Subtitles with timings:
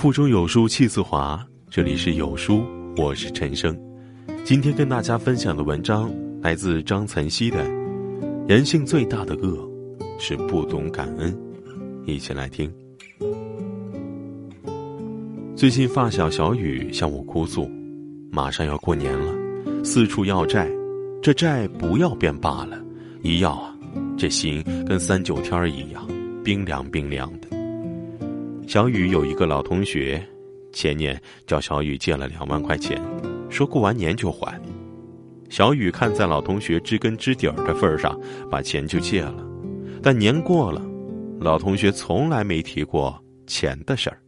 [0.00, 2.64] 腹中有书气自华，这里是有书，
[2.96, 3.78] 我是陈生。
[4.44, 6.10] 今天跟大家分享的文章
[6.40, 7.62] 来自张岑曦的
[8.48, 9.70] 《人性最大的恶
[10.18, 11.30] 是不懂感恩》，
[12.06, 12.72] 一起来听。
[15.54, 17.70] 最近发小小雨向我哭诉，
[18.32, 19.34] 马上要过年了，
[19.84, 20.66] 四处要债，
[21.20, 22.82] 这债不要便罢了，
[23.20, 23.76] 一要啊，
[24.16, 26.08] 这心跟三九天儿一样
[26.42, 27.59] 冰凉冰凉的。
[28.70, 30.24] 小雨有一个老同学，
[30.72, 33.02] 前年叫小雨借了两万块钱，
[33.48, 34.62] 说过完年就还。
[35.48, 38.16] 小雨看在老同学知根知底儿的份上，
[38.48, 39.44] 把钱就借了。
[40.00, 40.80] 但年过了，
[41.40, 44.22] 老同学从来没提过钱的事儿，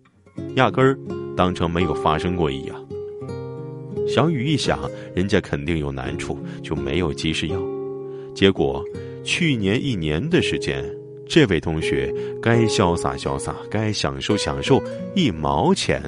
[0.57, 0.99] 压根儿
[1.37, 2.85] 当成没有发生过一样。
[4.09, 7.63] 小雨一想，人家肯定有难处，就没有及时要。
[8.35, 8.85] 结果
[9.23, 10.85] 去年一年的时间。
[11.29, 14.83] 这位同学该潇洒潇洒，该享受享受，
[15.15, 16.03] 一毛钱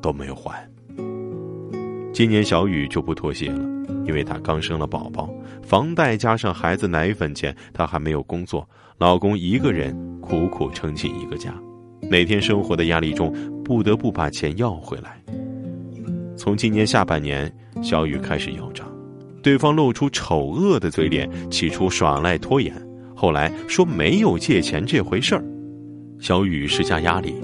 [0.00, 0.66] 都没有还。
[2.12, 3.58] 今年小雨就不妥协了，
[4.06, 5.28] 因为她刚生了宝宝，
[5.62, 8.66] 房贷加上孩子奶粉钱，她还没有工作，
[8.98, 11.54] 老公一个人苦苦撑起一个家，
[12.10, 15.22] 每天生活的压力中，不得不把钱要回来。
[16.36, 18.90] 从今年下半年，小雨开始要账，
[19.42, 22.74] 对方露出丑恶的嘴脸，起初耍赖拖延。
[23.20, 25.44] 后来说没有借钱这回事儿，
[26.18, 27.34] 小雨施加压力，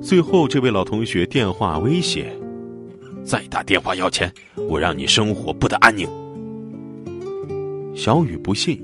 [0.00, 2.32] 最后这位老同学电话威胁
[3.22, 4.32] ：“再打电话要钱，
[4.66, 6.08] 我让你生活不得安宁。”
[7.94, 8.82] 小雨不信，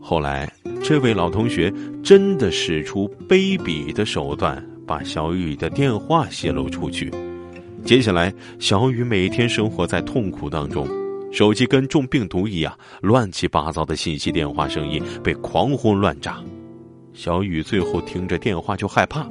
[0.00, 0.50] 后来
[0.82, 1.70] 这位老同学
[2.02, 7.12] 真的使出卑鄙的手段，把小雨的电话泄露出去。
[7.84, 10.88] 接下来，小雨每天生活在痛苦当中。
[11.36, 16.42] 手机跟中病毒一样，乱七八糟的信息、电话声音被狂轰乱炸。
[17.12, 19.28] 小雨最后听着电话就害怕，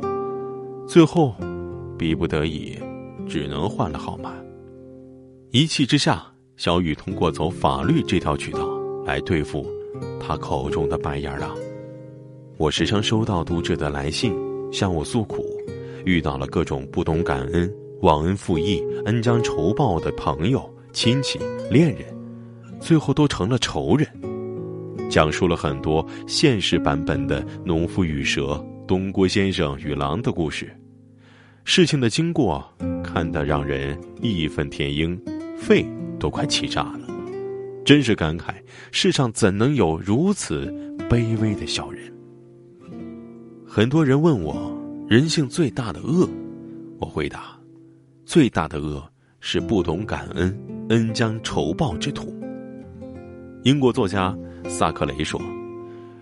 [0.88, 1.34] 最后
[1.98, 2.78] 逼不得已，
[3.28, 4.36] 只能换了号码。
[5.50, 6.24] 一气之下，
[6.58, 8.70] 小雨通过走法律这条渠道
[9.04, 9.66] 来对付
[10.20, 11.58] 他口中的白眼狼。
[12.58, 14.32] 我时常收到读者的来信，
[14.72, 15.44] 向我诉苦，
[16.06, 17.74] 遇到了各种不懂感恩、
[18.04, 20.72] 忘恩负义、恩将仇报的朋友。
[20.96, 21.38] 亲戚、
[21.70, 22.06] 恋人，
[22.80, 24.08] 最后都成了仇人。
[25.10, 30.74] 讲述了很多现实版本的农夫与蛇、东郭先生与狼的故事。
[31.66, 32.66] 事情的经过
[33.04, 35.20] 看得让人义愤填膺，
[35.58, 35.86] 肺
[36.18, 37.02] 都快气炸了。
[37.84, 38.54] 真是感慨，
[38.94, 40.74] 世上怎能有如此
[41.10, 42.10] 卑微的小人？
[43.68, 44.74] 很多人问我，
[45.10, 46.30] 人性最大的恶，
[47.00, 47.60] 我回答：
[48.26, 49.06] 最大的恶
[49.42, 50.58] 是不懂感恩。
[50.90, 52.34] 恩将仇报之徒。
[53.64, 54.38] 英国作家
[54.68, 55.42] 萨克雷说：“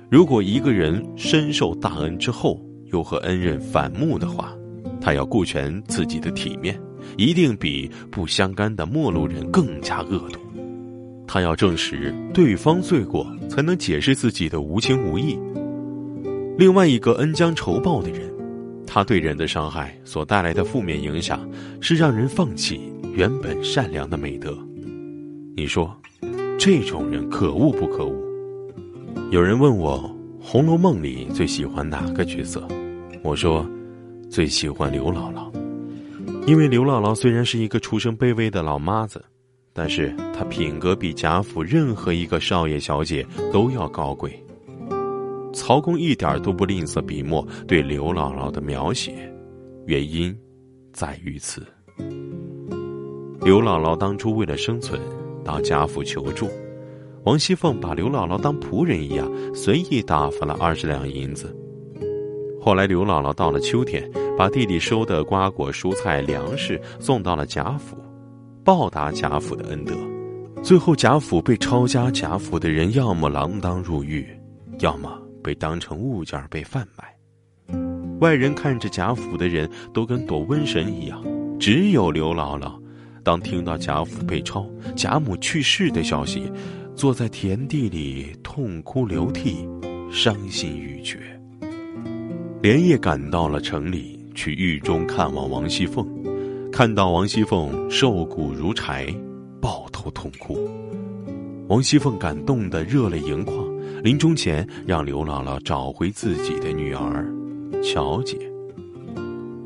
[0.10, 4.54] 如果一个人深受大恩之后，又和恩人反目的话，
[5.02, 6.80] 他要顾全自己的体面，
[7.18, 10.40] 一定比不相干的陌路人更加恶毒。
[11.28, 15.38] 他要证实对方罪过，才能解释自己的无情无义。
[16.58, 18.32] 另外一个恩将仇报的人，
[18.88, 21.46] 他对人的伤害所带来的负面影响，
[21.82, 22.80] 是让人放弃。”
[23.16, 24.58] 原本善良的美德，
[25.56, 25.96] 你说，
[26.58, 28.16] 这种人可恶不可恶？
[29.30, 30.00] 有人问我，
[30.44, 32.68] 《红楼梦》里最喜欢哪个角色？
[33.22, 33.64] 我说，
[34.32, 35.48] 最喜欢刘姥姥，
[36.48, 39.24] 因为刘姥姥虽然是一个出身卑微的老妈子，
[39.74, 44.44] 但是她品格比贾府任何一个少爷小姐都要高贵。
[45.54, 49.32] 曹公一点都不吝啬笔墨对刘姥姥的描写，
[49.86, 50.36] 原因
[50.92, 51.62] 在于此。
[53.44, 54.98] 刘姥姥当初为了生存，
[55.44, 56.48] 到贾府求助，
[57.26, 61.54] 王熙凤把刘姥姥当仆人一样，随意打发了二十两银子。
[62.62, 67.98] 后来刘姥姥到了秋天，把地里收的瓜果、蔬菜、粮食送到了贾府，
[68.64, 69.94] 报答贾府的恩德。
[70.62, 74.26] 最后贾府被抄家，贾府的人要么锒铛入狱，
[74.80, 77.78] 要么被当成物件被贩卖。
[78.22, 81.22] 外人看着贾府的人都跟躲瘟神一样，
[81.60, 82.82] 只有刘姥姥。
[83.24, 86.52] 当听到贾府被抄、贾母去世的消息，
[86.94, 89.66] 坐在田地里痛哭流涕，
[90.12, 91.20] 伤心欲绝。
[92.62, 96.06] 连夜赶到了城里，去狱中看望王熙凤，
[96.72, 99.08] 看到王熙凤瘦骨如柴，
[99.62, 100.70] 抱头痛哭。
[101.70, 103.66] 王熙凤感动得热泪盈眶，
[104.04, 107.26] 临终前让刘姥姥找回自己的女儿，
[107.82, 108.38] 乔姐。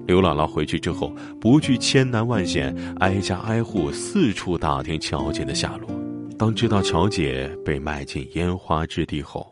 [0.08, 5.90] 刘姥姥回去之后，不惧千难万险，挨家挨户四处打听乔姐的下落。
[6.38, 9.46] 当知道乔姐被卖进烟花之地后，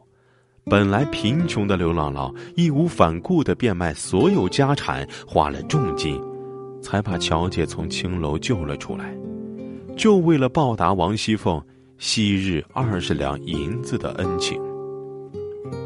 [0.63, 6.21] 本来贫穷的刘姥姥义无反顾的变卖所有家产，花了重金，
[6.81, 9.13] 才把乔姐从青楼救了出来，
[9.97, 11.61] 就为了报答王熙凤
[11.97, 14.57] 昔日二十两银子的恩情。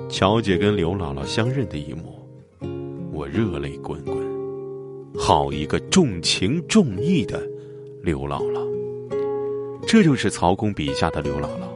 [0.07, 2.19] 乔姐跟刘姥姥相认的一幕，
[3.11, 4.18] 我热泪滚滚。
[5.21, 7.45] 好一个重情重义的
[8.01, 8.65] 刘姥姥！
[9.85, 11.67] 这就是曹公笔下的刘姥姥，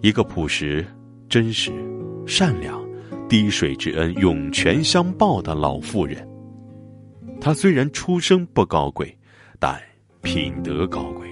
[0.00, 0.86] 一个朴实、
[1.28, 1.72] 真实、
[2.24, 2.80] 善良、
[3.28, 6.26] 滴水之恩涌泉相报的老妇人。
[7.40, 9.12] 她虽然出生不高贵，
[9.58, 9.78] 但
[10.22, 11.28] 品德高贵。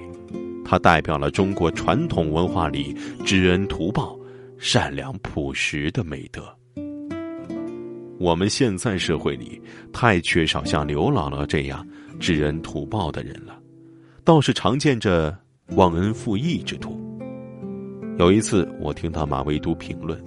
[0.64, 2.92] 她代表了中国传统文化里
[3.24, 4.18] 知恩图报、
[4.58, 6.42] 善良朴实的美德。
[8.18, 9.60] 我们现在社会里
[9.92, 11.86] 太缺少像刘姥姥这样
[12.18, 13.58] 知恩图报的人了，
[14.24, 15.36] 倒是常见着
[15.76, 16.98] 忘恩负义之徒。
[18.18, 20.18] 有一次，我听到马未都评论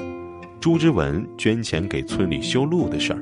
[0.60, 3.20] 朱之文捐钱给村里修路的事儿。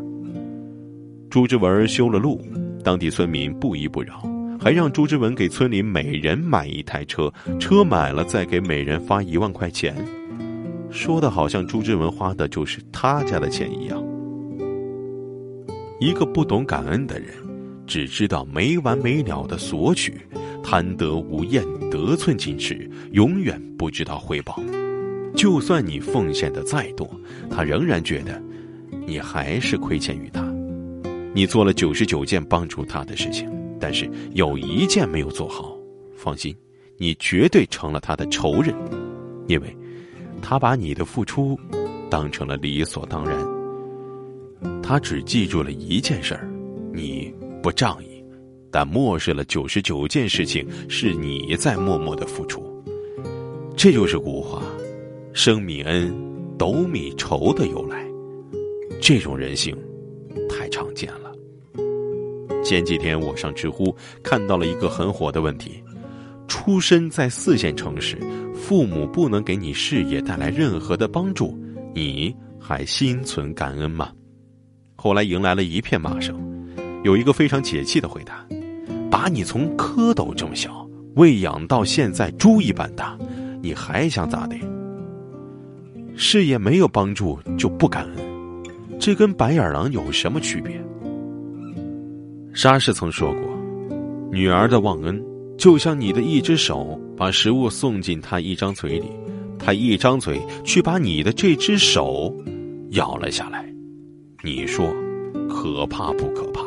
[1.30, 2.42] 朱之文修了路，
[2.84, 4.22] 当地村民不依不饶，
[4.60, 9.96] 还让朱之文给村里每人买一台车，车买了再给每人发一万块钱，
[10.90, 14.04] 说的好像朱之文花的就是他家的钱一样。
[16.00, 17.30] 一个不懂感恩的人，
[17.88, 20.14] 只知道没完没了的索取，
[20.64, 24.62] 贪得无厌，得寸进尺，永远不知道回报。
[25.36, 27.10] 就算你奉献的再多，
[27.50, 28.42] 他仍然觉得
[29.06, 30.42] 你还是亏欠于他。
[31.34, 35.78] 你做了九十九件帮助他的事情，但是有一件没有做好，
[36.16, 36.56] 放心，
[36.98, 38.74] 你绝对成了他的仇人，
[39.48, 39.78] 因为，
[40.42, 41.60] 他把你的付出
[42.10, 43.57] 当成了理所当然。
[44.88, 46.50] 他只记住了一件事儿，
[46.94, 47.30] 你
[47.62, 48.24] 不仗义，
[48.72, 52.64] 但漠视了九十九件事情是你在默默的付出。
[53.76, 54.64] 这就是古话
[55.34, 56.16] “生米恩，
[56.58, 58.02] 斗米仇”的由来。
[59.02, 59.78] 这种人性
[60.48, 61.34] 太常见了。
[62.64, 63.94] 前几天我上知乎
[64.24, 65.84] 看到了一个很火的问题：
[66.48, 68.18] 出身在四线城市，
[68.56, 71.60] 父母不能给你事业带来任何的帮助，
[71.94, 74.14] 你还心存感恩吗？
[75.00, 76.36] 后来迎来了一片骂声，
[77.04, 78.44] 有一个非常解气的回答
[79.12, 83.16] ：“把你从蝌蚪这么小喂养到现在猪一般大，
[83.62, 84.56] 你还想咋的？
[86.16, 88.26] 事业没有帮助就不感恩，
[89.00, 90.84] 这跟白眼狼有什么区别？”
[92.52, 93.42] 沙士曾说过
[94.34, 95.24] ：“女儿的忘恩，
[95.60, 99.12] 就像你的一只手把食物送进她一张嘴里，
[99.60, 102.36] 她一张嘴去把你的这只手
[102.90, 103.64] 咬了下来。”
[104.44, 104.94] 你说，
[105.50, 106.62] 可怕不可怕？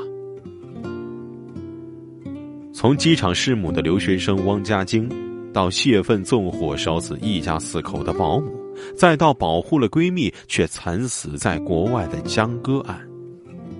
[2.72, 5.08] 从机场弑母的留学生汪家晶，
[5.52, 8.50] 到泄愤纵火烧死一家四口的保姆，
[8.96, 13.00] 再到保护了闺蜜却惨死在国外的江歌案，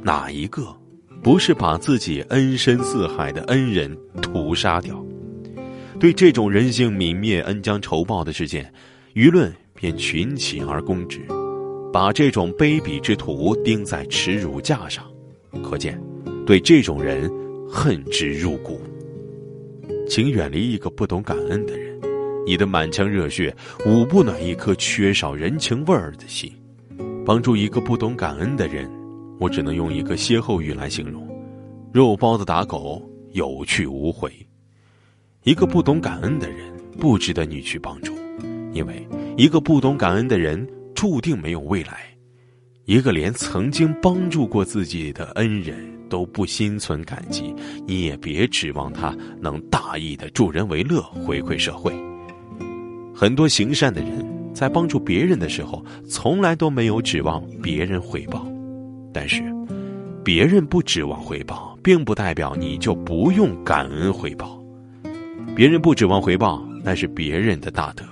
[0.03, 0.65] 哪一个
[1.21, 5.05] 不是把自己恩深似海的恩人屠杀掉？
[5.99, 8.73] 对这种人性泯灭、恩将仇报的事件，
[9.15, 11.21] 舆论便群起而攻之。
[11.93, 15.05] 把这种卑鄙之徒钉在耻辱架上，
[15.63, 16.01] 可见
[16.47, 17.29] 对这种人
[17.69, 18.81] 恨之入骨。
[20.09, 22.01] 请远离一个不懂感恩的人，
[22.47, 23.55] 你的满腔热血
[23.87, 26.53] 捂不暖一颗缺少人情味儿的心。
[27.27, 28.89] 帮助一个不懂感恩的人，
[29.41, 31.29] 我只能用一个歇后语来形容：
[31.93, 34.31] 肉包子打狗，有去无回。
[35.43, 38.15] 一个不懂感恩的人，不值得你去帮助，
[38.73, 40.65] 因为一个不懂感恩的人。
[41.01, 42.15] 注定没有未来。
[42.85, 45.79] 一个连曾经帮助过自己的恩人
[46.11, 47.55] 都不心存感激，
[47.87, 51.91] 你也别指望他能大义的助人为乐，回馈社会。
[53.15, 58.47] 很多行善的人在帮助别人的时候，从来都没有指望别人回报。
[59.11, 59.43] 但是，
[60.23, 64.63] 别人不指望回报，并不代表你就不用感恩回报。
[65.57, 68.05] 别人不指望回报，那是别人的大德；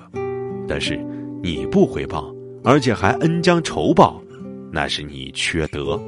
[0.67, 0.97] 但是，
[1.43, 2.35] 你不回报。
[2.69, 4.23] 而且还恩将仇报，
[4.71, 5.99] 那是你缺德。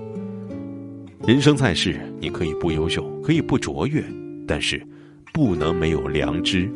[1.27, 4.05] 人生在世，你可以不优秀，可以不卓越，
[4.47, 4.87] 但是
[5.33, 6.71] 不能没有良知。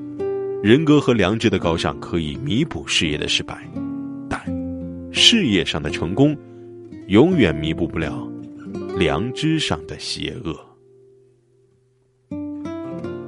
[0.63, 3.63] 人格和良知的高尚可以弥补事业的失败，
[4.27, 4.41] 但
[5.13, 6.35] 事业上的成功
[7.09, 8.27] 永远弥补不了
[8.97, 10.59] 良知上的邪恶。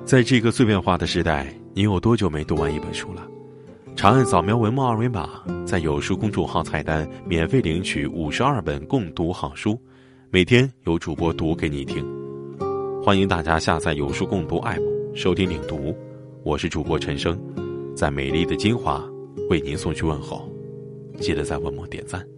[0.06, 3.28] 在这个碎片化的时代，你有多久没读完一本书了？
[3.96, 9.80] 长按扫描文末二维码，在有书公众号菜单免费领取五十二本共读好书，
[10.28, 12.04] 每天有主播读给你听。
[13.02, 14.82] 欢迎大家下载有书共读 app
[15.14, 15.96] 收听领读，
[16.44, 17.40] 我是主播陈生，
[17.96, 19.02] 在美丽的金华
[19.48, 20.46] 为您送去问候，
[21.18, 22.35] 记得在文末点赞。